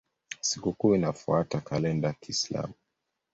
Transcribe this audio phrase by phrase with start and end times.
[0.41, 2.73] Sikukuu inafuata kalenda ya Kiislamu.